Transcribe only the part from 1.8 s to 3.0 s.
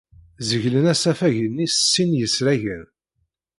sin n yisragen.